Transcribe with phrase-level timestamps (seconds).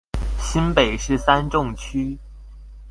[0.39, 2.17] 新北市三重區